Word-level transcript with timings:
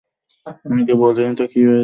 আগে 0.73 0.93
বলি 1.01 1.21
নি 1.21 1.33
তো 1.35 1.45
কি 1.47 1.59
হয়েছে। 1.61 1.79